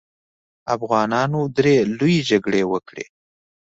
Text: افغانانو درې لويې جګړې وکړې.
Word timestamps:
افغانانو 0.75 1.39
درې 1.57 1.75
لويې 1.97 2.21
جګړې 2.29 2.61
وکړې. 2.71 3.05